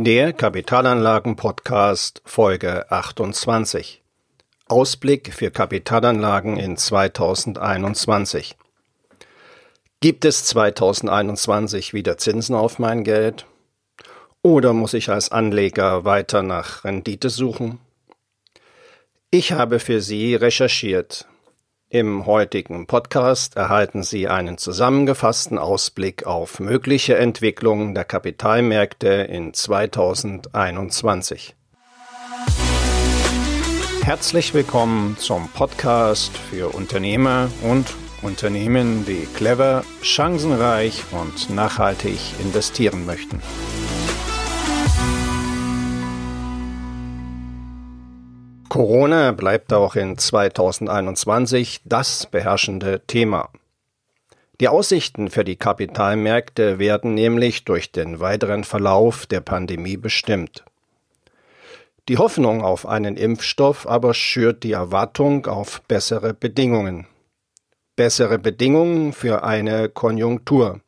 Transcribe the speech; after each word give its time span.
Der 0.00 0.32
Kapitalanlagen-Podcast 0.32 2.22
Folge 2.24 2.88
28. 2.88 4.00
Ausblick 4.68 5.34
für 5.34 5.50
Kapitalanlagen 5.50 6.56
in 6.56 6.76
2021. 6.76 8.56
Gibt 9.98 10.24
es 10.24 10.44
2021 10.44 11.94
wieder 11.94 12.16
Zinsen 12.16 12.54
auf 12.54 12.78
mein 12.78 13.02
Geld? 13.02 13.46
Oder 14.40 14.72
muss 14.72 14.94
ich 14.94 15.10
als 15.10 15.32
Anleger 15.32 16.04
weiter 16.04 16.44
nach 16.44 16.84
Rendite 16.84 17.28
suchen? 17.28 17.80
Ich 19.32 19.50
habe 19.50 19.80
für 19.80 20.00
Sie 20.00 20.36
recherchiert 20.36 21.26
im 21.90 22.26
heutigen 22.26 22.86
Podcast 22.86 23.56
erhalten 23.56 24.02
Sie 24.02 24.28
einen 24.28 24.58
zusammengefassten 24.58 25.56
Ausblick 25.58 26.26
auf 26.26 26.60
mögliche 26.60 27.16
Entwicklungen 27.16 27.94
der 27.94 28.04
Kapitalmärkte 28.04 29.08
in 29.08 29.54
2021. 29.54 31.56
Herzlich 34.02 34.52
willkommen 34.52 35.16
zum 35.18 35.48
Podcast 35.48 36.36
für 36.36 36.74
Unternehmer 36.74 37.48
und 37.62 37.86
Unternehmen, 38.20 39.06
die 39.06 39.26
clever, 39.34 39.82
chancenreich 40.02 41.04
und 41.12 41.48
nachhaltig 41.50 42.18
investieren 42.40 43.06
möchten. 43.06 43.40
Corona 48.78 49.32
bleibt 49.32 49.72
auch 49.72 49.96
in 49.96 50.16
2021 50.16 51.80
das 51.84 52.26
beherrschende 52.26 53.00
Thema. 53.08 53.48
Die 54.60 54.68
Aussichten 54.68 55.30
für 55.30 55.42
die 55.42 55.56
Kapitalmärkte 55.56 56.78
werden 56.78 57.14
nämlich 57.14 57.64
durch 57.64 57.90
den 57.90 58.20
weiteren 58.20 58.62
Verlauf 58.62 59.26
der 59.26 59.40
Pandemie 59.40 59.96
bestimmt. 59.96 60.64
Die 62.08 62.18
Hoffnung 62.18 62.62
auf 62.62 62.86
einen 62.86 63.16
Impfstoff 63.16 63.84
aber 63.84 64.14
schürt 64.14 64.62
die 64.62 64.74
Erwartung 64.74 65.46
auf 65.46 65.82
bessere 65.88 66.32
Bedingungen. 66.32 67.08
Bessere 67.96 68.38
Bedingungen 68.38 69.12
für 69.12 69.42
eine 69.42 69.88
Konjunktur. 69.88 70.82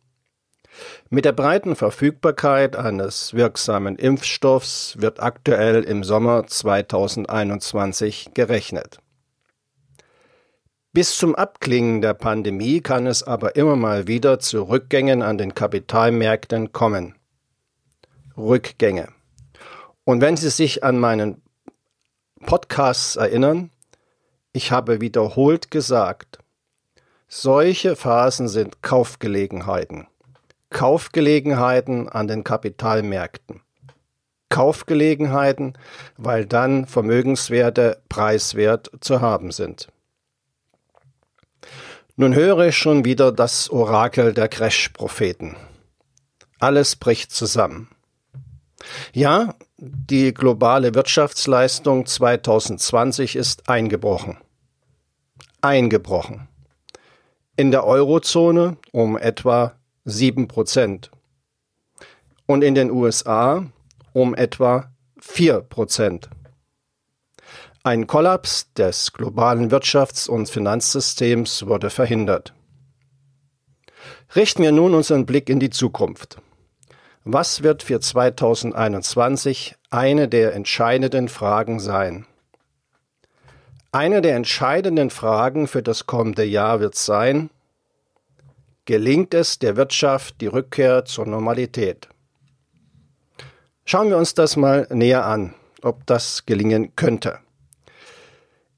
Mit 1.09 1.25
der 1.25 1.33
breiten 1.33 1.77
Verfügbarkeit 1.77 2.77
eines 2.77 3.35
wirksamen 3.35 3.97
Impfstoffs 3.97 4.97
wird 4.99 5.21
aktuell 5.21 5.83
im 5.83 6.05
Sommer 6.05 6.47
2021 6.47 8.31
gerechnet. 8.35 9.01
Bis 10.93 11.17
zum 11.17 11.37
Abklingen 11.37 12.01
der 12.01 12.15
Pandemie 12.15 12.81
kann 12.81 13.07
es 13.07 13.23
aber 13.23 13.55
immer 13.55 13.77
mal 13.77 14.09
wieder 14.09 14.41
zu 14.41 14.63
Rückgängen 14.69 15.23
an 15.23 15.39
den 15.39 15.55
Kapitalmärkten 15.55 16.73
kommen. 16.73 17.15
Rückgänge. 18.37 19.09
Und 20.05 20.21
wenn 20.21 20.37
Sie 20.37 20.51
sich 20.51 20.83
an 20.83 20.99
meinen 20.99 21.43
Podcasts 22.45 23.15
erinnern, 23.17 23.71
ich 24.53 24.73
habe 24.73 25.01
wiederholt 25.01 25.71
gesagt, 25.71 26.39
solche 27.29 27.95
Phasen 27.95 28.49
sind 28.49 28.83
Kaufgelegenheiten. 28.83 30.09
Kaufgelegenheiten 30.71 32.09
an 32.09 32.29
den 32.29 32.45
Kapitalmärkten. 32.45 33.61
Kaufgelegenheiten, 34.49 35.75
weil 36.17 36.47
dann 36.47 36.87
Vermögenswerte 36.87 38.03
preiswert 38.09 38.91
zu 39.01 39.21
haben 39.21 39.53
sind. 39.53 39.89
Nun 42.17 42.35
höre 42.35 42.67
ich 42.67 42.77
schon 42.77 43.05
wieder 43.05 43.33
das 43.33 43.71
Orakel 43.71 44.35
der 44.35 44.49
Crash-Propheten. 44.49 45.57
Alles 46.59 46.97
bricht 46.97 47.33
zusammen. 47.33 47.89
Ja, 49.13 49.55
die 49.79 50.35
globale 50.35 50.95
Wirtschaftsleistung 50.95 52.07
2020 52.07 53.37
ist 53.37 53.69
eingebrochen. 53.69 54.39
Eingebrochen. 55.63 56.49
In 57.57 57.71
der 57.71 57.85
Eurozone 57.85 58.77
um 58.93 59.17
etwa 59.17 59.80
7 60.05 60.49
Prozent 60.49 61.11
und 62.47 62.63
in 62.63 62.75
den 62.75 62.91
USA 62.91 63.67
um 64.13 64.35
etwa 64.35 64.91
4 65.21 65.61
Prozent. 65.61 66.31
Ein 67.83 68.07
Kollaps 68.07 68.73
des 68.75 69.13
globalen 69.13 69.71
Wirtschafts- 69.71 70.29
und 70.29 70.49
Finanzsystems 70.49 71.67
wurde 71.67 71.91
verhindert. 71.91 72.55
Richten 74.35 74.63
wir 74.63 74.73
nun 74.73 74.95
unseren 74.95 75.27
Blick 75.27 75.49
in 75.49 75.61
die 75.61 75.71
Zukunft. 75.71 76.39
Was 77.25 77.63
wird 77.63 77.83
für 77.83 78.01
2021 78.01 79.77
eine 79.91 80.29
der 80.29 80.55
entscheidenden 80.55 81.29
Fragen 81.29 81.81
sein? 81.81 82.27
Eine 83.93 84.23
der 84.23 84.37
entscheidenden 84.37 85.11
Fragen 85.11 85.67
für 85.67 85.83
das 85.83 86.07
kommende 86.07 86.45
Jahr 86.45 86.81
wird 86.81 86.95
sein, 86.95 87.51
gelingt 88.85 89.35
es 89.35 89.59
der 89.59 89.77
Wirtschaft 89.77 90.41
die 90.41 90.47
Rückkehr 90.47 91.05
zur 91.05 91.27
Normalität. 91.27 92.09
Schauen 93.85 94.09
wir 94.09 94.17
uns 94.17 94.35
das 94.35 94.57
mal 94.57 94.87
näher 94.91 95.25
an, 95.27 95.55
ob 95.83 96.07
das 96.07 96.47
gelingen 96.47 96.95
könnte. 96.97 97.41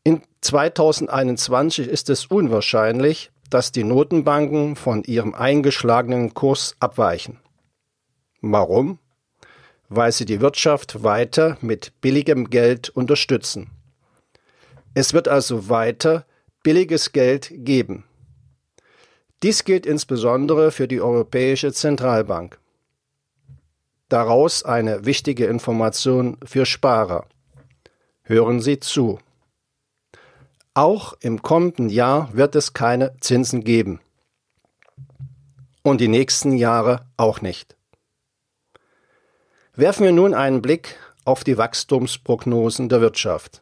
In 0.05 0.23
2021 0.41 1.87
ist 1.89 2.11
es 2.11 2.27
unwahrscheinlich, 2.27 3.31
dass 3.51 3.71
die 3.71 3.85
Notenbanken 3.85 4.77
von 4.77 5.05
ihrem 5.05 5.35
eingeschlagenen 5.35 6.33
Kurs 6.35 6.75
abweichen. 6.81 7.39
Warum? 8.41 8.99
Weil 9.89 10.11
sie 10.11 10.25
die 10.25 10.41
Wirtschaft 10.41 11.03
weiter 11.03 11.59
mit 11.61 11.93
billigem 12.01 12.49
Geld 12.49 12.89
unterstützen. 12.89 13.71
Es 14.95 15.13
wird 15.13 15.29
also 15.29 15.69
weiter 15.69 16.25
billiges 16.63 17.13
Geld 17.13 17.53
geben. 17.53 18.05
Dies 19.43 19.65
gilt 19.65 19.87
insbesondere 19.87 20.71
für 20.71 20.87
die 20.87 21.01
Europäische 21.01 21.73
Zentralbank. 21.73 22.61
Daraus 24.09 24.63
eine 24.63 25.05
wichtige 25.05 25.47
Information 25.47 26.37
für 26.45 26.65
Sparer. 26.65 27.27
Hören 28.23 28.61
Sie 28.61 28.79
zu. 28.79 29.19
Auch 30.75 31.15
im 31.21 31.43
kommenden 31.43 31.89
Jahr 31.89 32.33
wird 32.35 32.55
es 32.55 32.73
keine 32.73 33.17
Zinsen 33.21 33.65
geben. 33.65 34.01
Und 35.83 36.01
die 36.01 36.09
nächsten 36.09 36.53
Jahre 36.53 37.07
auch 37.17 37.41
nicht. 37.41 37.77
Werfen 39.75 40.05
wir 40.05 40.13
nun 40.13 40.35
einen 40.35 40.63
Blick 40.63 40.97
auf 41.25 41.43
die 41.43 41.59
Wachstumsprognosen 41.59 42.89
der 42.89 43.01
Wirtschaft. 43.01 43.62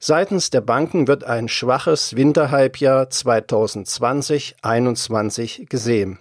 Seitens 0.00 0.50
der 0.50 0.60
Banken 0.60 1.08
wird 1.08 1.24
ein 1.24 1.48
schwaches 1.48 2.14
Winterhalbjahr 2.14 3.06
2020-21 3.06 5.68
gesehen. 5.68 6.20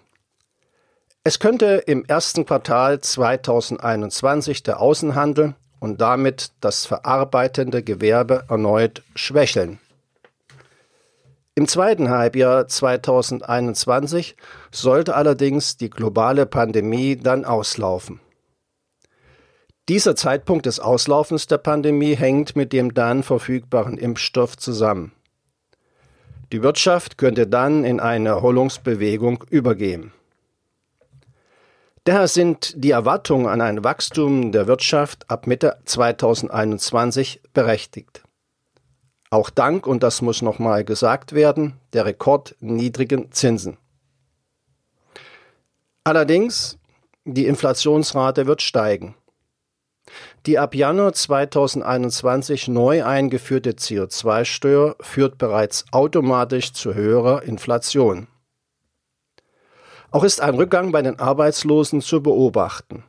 Es 1.23 1.37
könnte 1.39 1.83
im 1.85 2.03
ersten 2.05 2.43
Quartal 2.45 3.01
2021 3.01 4.63
der 4.63 4.79
Außenhandel 4.79 5.53
und 5.79 6.01
damit 6.01 6.53
das 6.59 6.87
verarbeitende 6.87 7.83
Gewerbe 7.83 8.45
erneut 8.49 9.03
schwächeln. 9.13 9.77
Im 11.53 11.67
zweiten 11.67 12.09
Halbjahr 12.09 12.67
2021 12.67 14.35
sollte 14.71 15.13
allerdings 15.15 15.77
die 15.77 15.91
globale 15.91 16.47
Pandemie 16.47 17.15
dann 17.15 17.45
auslaufen. 17.45 18.19
Dieser 19.89 20.17
Zeitpunkt 20.17 20.65
des 20.65 20.81
Auslaufens 20.81 21.47
der 21.47 21.59
Pandemie 21.59 22.15
hängt 22.15 22.57
mit 22.57 22.73
dem 22.73 22.93
dann 22.93 23.23
verfügbaren 23.23 23.97
Impfstoff 23.97 24.57
zusammen. 24.57 25.13
Die 26.51 26.61
Wirtschaft 26.61 27.17
könnte 27.17 27.47
dann 27.47 27.85
in 27.85 27.99
eine 28.01 28.29
Erholungsbewegung 28.29 29.45
übergehen. 29.49 30.11
Daher 32.03 32.27
sind 32.27 32.73
die 32.75 32.91
Erwartungen 32.91 33.47
an 33.47 33.61
ein 33.61 33.83
Wachstum 33.83 34.51
der 34.51 34.67
Wirtschaft 34.67 35.29
ab 35.29 35.47
Mitte 35.47 35.77
2021 35.85 37.41
berechtigt. 37.53 38.23
Auch 39.29 39.49
dank, 39.49 39.87
und 39.87 40.03
das 40.03 40.21
muss 40.21 40.41
nochmal 40.41 40.85
gesagt 40.85 41.33
werden, 41.33 41.73
der 41.91 42.05
rekordniedrigen 42.05 43.31
Zinsen. 43.33 43.77
Allerdings, 46.05 46.77
die 47.25 47.45
Inflationsrate 47.45 48.47
wird 48.47 48.61
steigen. 48.61 49.15
Die 50.45 50.59
ab 50.59 50.75
Januar 50.75 51.13
2021 51.13 52.67
neu 52.67 53.03
eingeführte 53.03 53.71
CO2-Steuer 53.71 54.95
führt 55.01 55.37
bereits 55.37 55.85
automatisch 55.91 56.73
zu 56.73 56.93
höherer 56.93 57.43
Inflation. 57.43 58.27
Auch 60.11 60.23
ist 60.23 60.41
ein 60.41 60.55
Rückgang 60.55 60.91
bei 60.91 61.01
den 61.01 61.19
Arbeitslosen 61.19 62.01
zu 62.01 62.23
beobachten. 62.23 63.03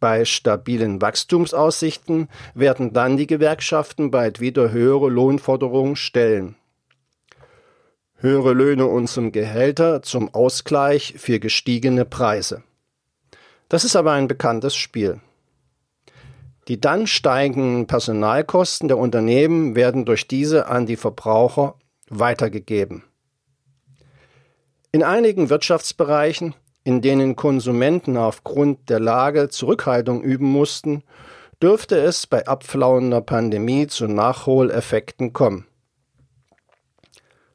Bei 0.00 0.24
stabilen 0.24 1.00
Wachstumsaussichten 1.00 2.28
werden 2.54 2.92
dann 2.92 3.16
die 3.16 3.26
Gewerkschaften 3.26 4.10
bald 4.10 4.40
wieder 4.40 4.70
höhere 4.70 5.08
Lohnforderungen 5.08 5.96
stellen. 5.96 6.56
Höhere 8.16 8.52
Löhne 8.52 8.86
und 8.86 9.08
zum 9.08 9.32
Gehälter 9.32 10.02
zum 10.02 10.34
Ausgleich 10.34 11.14
für 11.16 11.38
gestiegene 11.38 12.04
Preise. 12.04 12.62
Das 13.68 13.84
ist 13.84 13.96
aber 13.96 14.12
ein 14.12 14.28
bekanntes 14.28 14.74
Spiel. 14.76 15.20
Die 16.68 16.80
dann 16.80 17.06
steigenden 17.06 17.86
Personalkosten 17.86 18.88
der 18.88 18.98
Unternehmen 18.98 19.76
werden 19.76 20.04
durch 20.04 20.26
diese 20.26 20.66
an 20.66 20.86
die 20.86 20.96
Verbraucher 20.96 21.76
weitergegeben. 22.08 23.04
In 24.90 25.02
einigen 25.02 25.48
Wirtschaftsbereichen, 25.48 26.54
in 26.82 27.02
denen 27.02 27.36
Konsumenten 27.36 28.16
aufgrund 28.16 28.88
der 28.88 29.00
Lage 29.00 29.48
Zurückhaltung 29.48 30.22
üben 30.22 30.46
mussten, 30.46 31.02
dürfte 31.62 31.98
es 31.98 32.26
bei 32.26 32.46
abflauender 32.46 33.20
Pandemie 33.20 33.86
zu 33.86 34.06
Nachholeffekten 34.06 35.32
kommen. 35.32 35.66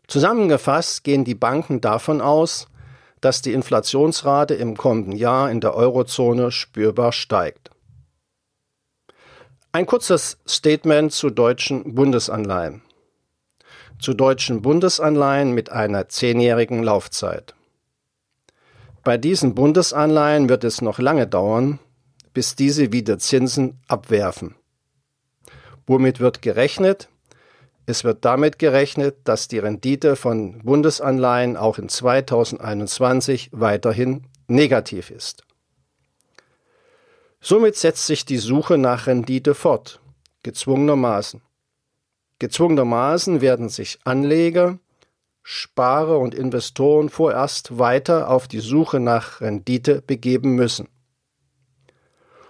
Zusammengefasst 0.07 1.03
gehen 1.03 1.23
die 1.23 1.35
Banken 1.35 1.81
davon 1.81 2.19
aus, 2.19 2.67
dass 3.21 3.41
die 3.41 3.53
Inflationsrate 3.53 4.55
im 4.55 4.75
kommenden 4.75 5.13
Jahr 5.13 5.49
in 5.51 5.61
der 5.61 5.75
Eurozone 5.75 6.51
spürbar 6.51 7.11
steigt. 7.11 7.71
Ein 9.73 9.85
kurzes 9.85 10.37
Statement 10.47 11.11
zu 11.13 11.29
deutschen 11.29 11.95
Bundesanleihen 11.95 12.81
zu 14.01 14.15
deutschen 14.15 14.61
Bundesanleihen 14.61 15.53
mit 15.53 15.71
einer 15.71 16.09
zehnjährigen 16.09 16.81
Laufzeit. 16.81 17.53
Bei 19.03 19.17
diesen 19.17 19.55
Bundesanleihen 19.55 20.49
wird 20.49 20.63
es 20.63 20.81
noch 20.81 20.99
lange 20.99 21.27
dauern, 21.27 21.79
bis 22.33 22.55
diese 22.55 22.91
wieder 22.91 23.19
Zinsen 23.19 23.79
abwerfen. 23.87 24.55
Womit 25.85 26.19
wird 26.19 26.41
gerechnet? 26.41 27.09
Es 27.85 28.03
wird 28.03 28.25
damit 28.25 28.59
gerechnet, 28.59 29.17
dass 29.23 29.47
die 29.47 29.59
Rendite 29.59 30.15
von 30.15 30.59
Bundesanleihen 30.63 31.57
auch 31.57 31.77
in 31.77 31.89
2021 31.89 33.49
weiterhin 33.51 34.23
negativ 34.47 35.11
ist. 35.11 35.43
Somit 37.43 37.75
setzt 37.75 38.05
sich 38.05 38.23
die 38.23 38.37
Suche 38.37 38.77
nach 38.77 39.07
Rendite 39.07 39.55
fort, 39.55 39.99
gezwungenermaßen. 40.43 41.41
Gezwungenermaßen 42.37 43.41
werden 43.41 43.67
sich 43.67 43.99
Anleger, 44.03 44.77
Sparer 45.41 46.19
und 46.19 46.35
Investoren 46.35 47.09
vorerst 47.09 47.79
weiter 47.79 48.29
auf 48.29 48.47
die 48.47 48.59
Suche 48.59 48.99
nach 48.99 49.41
Rendite 49.41 50.03
begeben 50.03 50.53
müssen. 50.53 50.87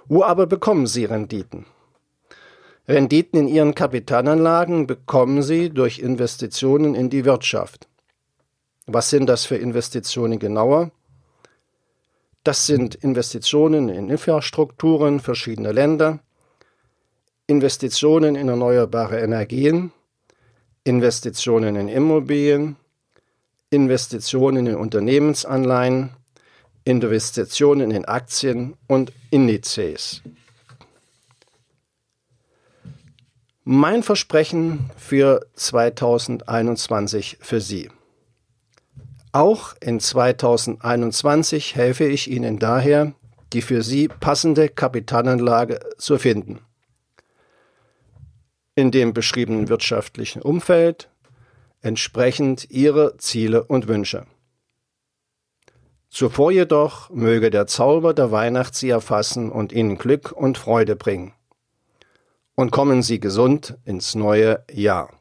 Wo 0.08 0.24
aber 0.24 0.46
bekommen 0.46 0.88
sie 0.88 1.06
Renditen? 1.06 1.66
Renditen 2.86 3.40
in 3.40 3.48
ihren 3.48 3.76
Kapitalanlagen 3.76 4.88
bekommen 4.88 5.42
sie 5.42 5.70
durch 5.70 6.00
Investitionen 6.00 6.96
in 6.96 7.10
die 7.10 7.24
Wirtschaft. 7.24 7.88
Was 8.88 9.10
sind 9.10 9.28
das 9.28 9.46
für 9.46 9.56
Investitionen 9.56 10.38
genauer? 10.38 10.92
Das 12.44 12.66
sind 12.66 12.96
Investitionen 12.96 13.90
in 13.90 14.10
Infrastrukturen 14.10 15.20
verschiedener 15.20 15.74
Länder, 15.74 16.20
Investitionen 17.46 18.36
in 18.36 18.50
erneuerbare 18.50 19.20
Energien, 19.20 19.92
Investitionen 20.84 21.76
in 21.76 21.88
Immobilien, 21.88 22.78
Investitionen 23.70 24.66
in 24.66 24.76
Unternehmensanleihen, 24.76 26.12
Investitionen 26.84 27.92
in 27.92 28.06
Aktien 28.06 28.76
und 28.88 29.14
Indizes. 29.30 30.24
Mein 33.64 34.02
Versprechen 34.02 34.90
für 34.98 35.46
2021 35.54 37.38
für 37.40 37.62
Sie. 37.62 37.92
Auch 39.32 39.74
in 39.80 40.00
2021 40.00 41.76
helfe 41.76 42.06
ich 42.06 42.30
Ihnen 42.30 42.60
daher, 42.60 43.14
die 43.54 43.62
für 43.62 43.82
Sie 43.82 44.08
passende 44.08 44.70
Kapitalanlage 44.70 45.80
zu 45.98 46.18
finden 46.18 46.60
in 48.76 48.92
dem 48.92 49.14
beschriebenen 49.14 49.70
wirtschaftlichen 49.70 50.42
Umfeld 50.42 51.10
entsprechend 51.82 52.70
ihrer 52.70 53.18
Ziele 53.18 53.64
und 53.64 53.88
Wünsche. 53.88 54.26
Zuvor 56.10 56.52
jedoch 56.52 57.10
möge 57.10 57.50
der 57.50 57.68
Zauber 57.68 58.14
der 58.14 58.32
Weihnacht 58.32 58.76
Sie 58.76 58.90
erfassen 58.90 59.52
und 59.52 59.72
Ihnen 59.72 59.98
Glück 59.98 60.32
und 60.32 60.58
Freude 60.58 60.96
bringen. 60.96 61.34
Und 62.56 62.72
kommen 62.72 63.02
Sie 63.02 63.20
gesund 63.20 63.78
ins 63.86 64.14
neue 64.14 64.64
Jahr. 64.72 65.21